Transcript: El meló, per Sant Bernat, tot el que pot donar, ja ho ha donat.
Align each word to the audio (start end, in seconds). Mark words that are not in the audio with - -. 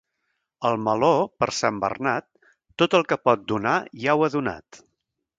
El 0.67 0.77
meló, 0.85 1.09
per 1.41 1.47
Sant 1.57 1.75
Bernat, 1.83 2.25
tot 2.83 2.95
el 2.99 3.05
que 3.11 3.19
pot 3.27 3.43
donar, 3.53 3.75
ja 4.05 4.15
ho 4.21 4.25
ha 4.25 4.31
donat. 4.37 4.81